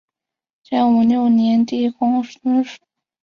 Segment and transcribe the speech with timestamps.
[0.63, 2.79] 建武六年帝公孙述。